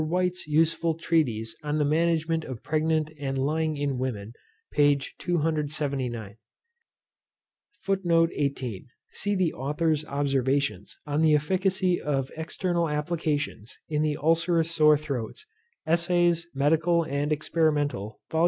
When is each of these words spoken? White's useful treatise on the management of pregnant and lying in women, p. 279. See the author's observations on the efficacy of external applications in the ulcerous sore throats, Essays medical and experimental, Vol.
White's 0.03 0.47
useful 0.47 0.95
treatise 0.95 1.55
on 1.61 1.77
the 1.77 1.85
management 1.85 2.43
of 2.43 2.63
pregnant 2.63 3.11
and 3.19 3.37
lying 3.37 3.77
in 3.77 3.99
women, 3.99 4.33
p. 4.73 4.95
279. 5.19 6.37
See 9.11 9.35
the 9.35 9.53
author's 9.53 10.03
observations 10.05 10.97
on 11.05 11.21
the 11.21 11.35
efficacy 11.35 12.01
of 12.01 12.31
external 12.35 12.89
applications 12.89 13.77
in 13.87 14.01
the 14.01 14.17
ulcerous 14.17 14.71
sore 14.71 14.97
throats, 14.97 15.45
Essays 15.85 16.47
medical 16.55 17.03
and 17.03 17.31
experimental, 17.31 18.19
Vol. 18.31 18.39